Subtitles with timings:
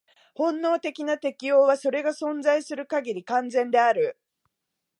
[0.33, 4.17] 本能的な適応は、それが存在する限り、完全である。